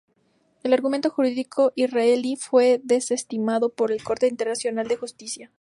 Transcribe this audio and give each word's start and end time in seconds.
El 0.63 0.73
argumento 0.73 1.11
jurídico 1.11 1.73
israelí 1.75 2.35
fue 2.35 2.81
desestimado 2.83 3.69
por 3.71 3.91
la 3.91 4.01
Corte 4.03 4.25
Internacional 4.27 4.87
de 4.87 4.97
Justicia. 4.97 5.49